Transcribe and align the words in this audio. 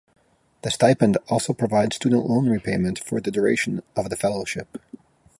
The 0.63 0.71
stipend 0.71 1.17
also 1.29 1.53
provides 1.53 1.95
student 1.97 2.25
loan 2.25 2.49
repayment 2.49 2.97
for 2.97 3.21
the 3.21 3.29
duration 3.29 3.83
of 3.95 4.09
the 4.09 4.15
fellowship. 4.15 4.79